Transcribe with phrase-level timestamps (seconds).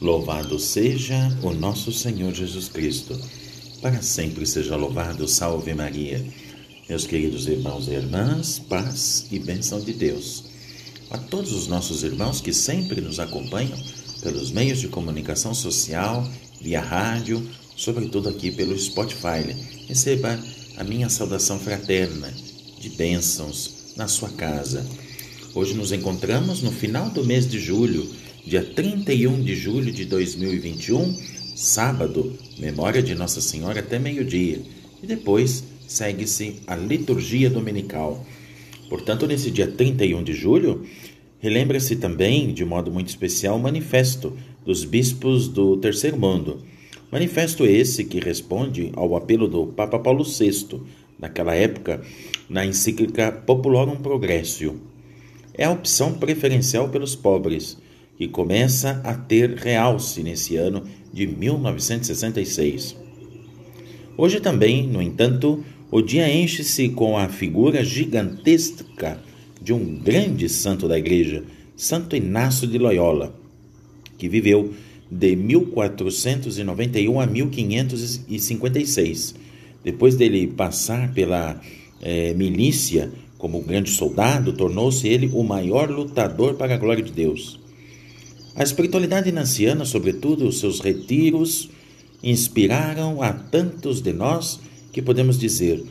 [0.00, 3.18] Louvado seja o nosso Senhor Jesus Cristo.
[3.80, 5.26] Para sempre seja louvado.
[5.26, 6.22] Salve Maria.
[6.86, 10.44] Meus queridos irmãos e irmãs, paz e bênção de Deus.
[11.10, 13.78] A todos os nossos irmãos que sempre nos acompanham
[14.22, 16.28] pelos meios de comunicação social,
[16.60, 17.42] via rádio,
[17.74, 19.56] sobretudo aqui pelo Spotify.
[19.88, 20.38] Receba
[20.76, 22.32] a minha saudação fraterna
[22.78, 24.86] de bênçãos na sua casa.
[25.54, 28.06] Hoje nos encontramos no final do mês de julho
[28.46, 31.12] dia 31 de julho de 2021,
[31.56, 34.62] sábado, memória de Nossa Senhora até meio-dia,
[35.02, 38.24] e depois segue-se a liturgia dominical.
[38.88, 40.86] Portanto, nesse dia 31 de julho,
[41.40, 44.32] relembra-se também, de modo muito especial, o manifesto
[44.64, 46.62] dos bispos do Terceiro Mundo.
[47.10, 50.82] Manifesto esse que responde ao apelo do Papa Paulo VI,
[51.18, 52.00] naquela época,
[52.48, 54.80] na encíclica Populorum Progressio.
[55.52, 57.76] É a opção preferencial pelos pobres
[58.16, 62.96] que começa a ter realce nesse ano de 1966.
[64.16, 69.20] Hoje também, no entanto, o dia enche-se com a figura gigantesca
[69.60, 71.44] de um grande santo da Igreja,
[71.76, 73.38] Santo Inácio de Loyola,
[74.16, 74.72] que viveu
[75.10, 79.34] de 1491 a 1556.
[79.84, 81.60] Depois dele passar pela
[82.00, 87.65] é, milícia como grande soldado, tornou-se ele o maior lutador para a glória de Deus.
[88.56, 91.68] A espiritualidade nanciana, sobretudo os seus retiros,
[92.22, 94.58] inspiraram a tantos de nós
[94.90, 95.84] que podemos dizer: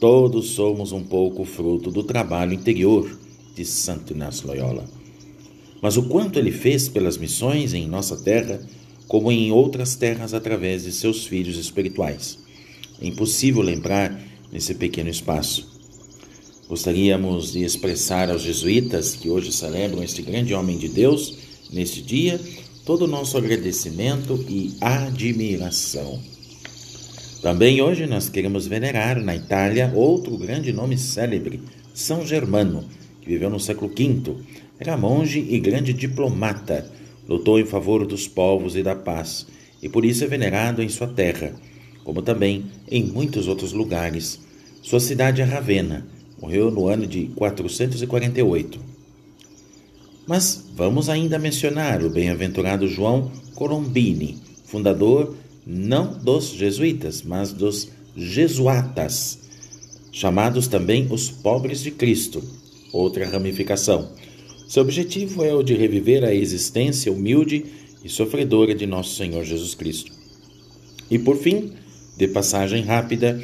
[0.00, 3.14] todos somos um pouco fruto do trabalho interior
[3.54, 4.88] de Santo Inácio Loyola.
[5.82, 8.58] Mas o quanto ele fez pelas missões em nossa terra,
[9.06, 12.38] como em outras terras através de seus filhos espirituais.
[13.02, 14.18] É impossível lembrar
[14.50, 15.70] nesse pequeno espaço.
[16.66, 21.41] Gostaríamos de expressar aos jesuítas que hoje celebram este grande homem de Deus
[21.72, 22.38] neste dia
[22.84, 26.20] todo o nosso agradecimento e admiração.
[27.40, 31.60] Também hoje nós queremos venerar na Itália outro grande nome célebre,
[31.94, 32.84] São Germano,
[33.20, 34.36] que viveu no século V.
[34.78, 36.90] Era monge e grande diplomata,
[37.28, 39.46] lutou em favor dos povos e da paz,
[39.82, 41.52] e por isso é venerado em sua terra,
[42.04, 44.40] como também em muitos outros lugares.
[44.82, 46.06] Sua cidade é Ravenna,
[46.40, 48.91] morreu no ano de 448.
[50.26, 59.38] Mas vamos ainda mencionar o bem-aventurado João Colombini, fundador não dos jesuítas, mas dos jesuatas,
[60.12, 62.42] chamados também os pobres de Cristo,
[62.92, 64.10] outra ramificação.
[64.68, 67.64] Seu objetivo é o de reviver a existência humilde
[68.04, 70.12] e sofredora de nosso Senhor Jesus Cristo.
[71.10, 71.72] E por fim,
[72.16, 73.42] de passagem rápida,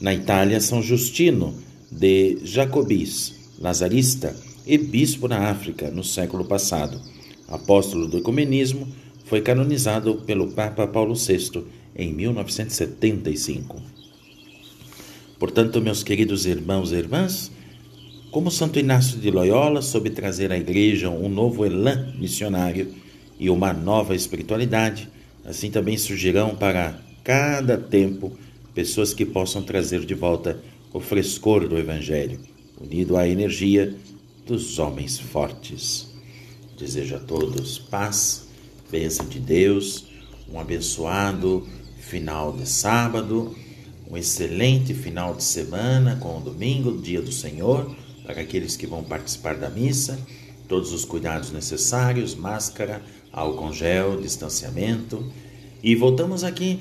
[0.00, 1.54] na Itália, São Justino
[1.90, 4.36] de Jacobis, lazarista,
[4.66, 7.00] e bispo na África no século passado.
[7.48, 8.88] Apóstolo do ecumenismo,
[9.24, 13.80] foi canonizado pelo Papa Paulo VI em 1975.
[15.38, 17.50] Portanto, meus queridos irmãos e irmãs,
[18.30, 22.94] como Santo Inácio de Loyola soube trazer à Igreja um novo elan missionário
[23.38, 25.08] e uma nova espiritualidade,
[25.44, 28.32] assim também surgirão para cada tempo
[28.74, 30.60] pessoas que possam trazer de volta
[30.92, 32.38] o frescor do Evangelho,
[32.80, 33.94] unido à energia
[34.46, 36.06] dos homens fortes.
[36.78, 38.46] Desejo a todos paz,
[38.88, 40.06] bênção de Deus,
[40.48, 41.66] um abençoado
[41.98, 43.56] final de sábado,
[44.08, 49.02] um excelente final de semana com o domingo, dia do Senhor, para aqueles que vão
[49.02, 50.16] participar da missa,
[50.68, 53.02] todos os cuidados necessários, máscara,
[53.32, 55.28] álcool gel, distanciamento.
[55.82, 56.78] E voltamos aqui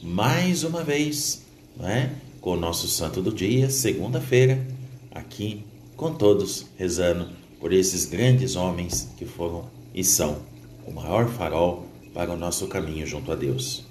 [0.00, 1.42] mais uma vez,
[1.76, 2.12] não é?
[2.40, 4.66] com o nosso santo do dia, segunda-feira,
[5.10, 5.64] aqui
[6.00, 7.28] com todos rezando
[7.60, 10.38] por esses grandes homens que foram e são
[10.86, 13.84] o maior farol para o nosso caminho junto a Deus.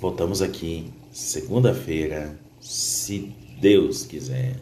[0.00, 4.56] Voltamos aqui segunda-feira, se Deus quiser.